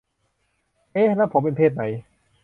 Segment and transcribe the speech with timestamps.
[0.93, 1.09] เอ๊ะ!
[1.17, 1.83] แล้วผมเป็นเพศไหน!?